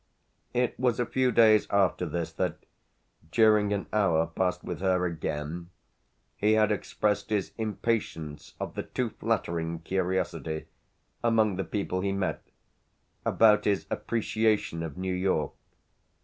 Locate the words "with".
4.63-4.79